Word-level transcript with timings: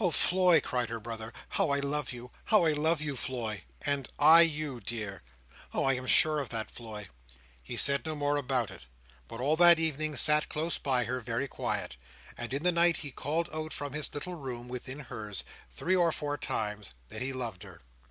"Oh, 0.00 0.10
Floy!" 0.10 0.62
cried 0.62 0.88
her 0.88 0.98
brother, 0.98 1.30
"how 1.50 1.68
I 1.68 1.80
love 1.80 2.10
you! 2.10 2.30
How 2.46 2.64
I 2.64 2.72
love 2.72 3.02
you, 3.02 3.16
Floy!" 3.16 3.64
"And 3.82 4.08
I 4.18 4.40
you, 4.40 4.80
dear!" 4.80 5.22
"Oh! 5.74 5.84
I 5.84 5.92
am 5.92 6.06
sure 6.06 6.38
of 6.38 6.48
that, 6.48 6.70
Floy." 6.70 7.08
He 7.62 7.76
said 7.76 8.06
no 8.06 8.14
more 8.14 8.38
about 8.38 8.70
it, 8.70 8.86
but 9.28 9.40
all 9.42 9.56
that 9.56 9.78
evening 9.78 10.16
sat 10.16 10.48
close 10.48 10.78
by 10.78 11.04
her, 11.04 11.20
very 11.20 11.48
quiet; 11.48 11.98
and 12.34 12.54
in 12.54 12.62
the 12.62 12.72
night 12.72 12.96
he 13.04 13.10
called 13.10 13.50
out 13.52 13.74
from 13.74 13.92
his 13.92 14.14
little 14.14 14.36
room 14.36 14.68
within 14.70 15.00
hers, 15.00 15.44
three 15.70 15.94
or 15.94 16.12
four 16.12 16.38
times, 16.38 16.94
that 17.10 17.20
he 17.20 17.34
loved 17.34 17.62
her. 17.62 17.82